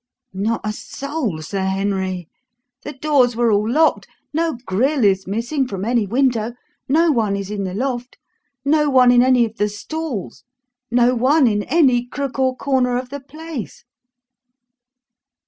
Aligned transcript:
"Not 0.33 0.61
a 0.63 0.73
soul, 0.73 1.43
Sir 1.43 1.61
Henry. 1.61 2.27
The 2.81 2.93
doors 2.93 3.35
were 3.35 3.51
all 3.51 3.69
locked; 3.69 4.07
no 4.33 4.57
grille 4.65 5.03
is 5.03 5.27
missing 5.27 5.67
from 5.67 5.85
any 5.85 6.07
window; 6.07 6.53
no 6.89 7.11
one 7.11 7.35
is 7.35 7.51
in 7.51 7.65
the 7.65 7.75
loft; 7.75 8.17
no 8.65 8.89
one 8.89 9.11
in 9.11 9.21
any 9.21 9.45
of 9.45 9.57
the 9.57 9.69
stalls; 9.69 10.43
no 10.89 11.13
one 11.13 11.45
in 11.45 11.61
any 11.61 12.03
crook 12.03 12.39
or 12.39 12.55
corner 12.57 12.97
of 12.97 13.09
the 13.09 13.19
place." 13.19 13.83